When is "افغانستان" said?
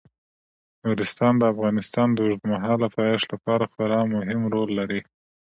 1.53-2.07